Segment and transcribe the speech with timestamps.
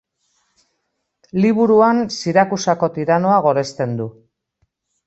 [1.43, 4.11] Liburuan, Sirakusako tiranoa goresten du.